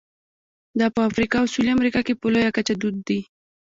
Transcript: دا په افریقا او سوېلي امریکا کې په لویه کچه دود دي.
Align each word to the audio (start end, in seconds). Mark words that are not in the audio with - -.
دا 0.79 0.87
په 0.95 1.01
افریقا 1.09 1.37
او 1.41 1.47
سوېلي 1.53 1.71
امریکا 1.75 1.99
کې 2.07 2.19
په 2.21 2.27
لویه 2.33 2.51
کچه 2.55 2.73
دود 2.81 2.95
دي. 3.07 3.19